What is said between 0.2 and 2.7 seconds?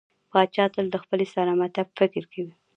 پاچا تل د خپلې سلامتيا په فکر کې وي.